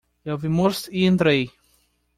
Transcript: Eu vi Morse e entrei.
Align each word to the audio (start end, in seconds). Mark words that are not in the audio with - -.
Eu 0.25 0.35
vi 0.41 0.49
Morse 0.59 0.89
e 0.97 0.99
entrei. 1.11 1.43